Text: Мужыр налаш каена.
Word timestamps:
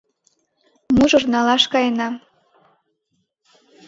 Мужыр 0.95 1.23
налаш 1.33 1.63
каена. 1.71 2.09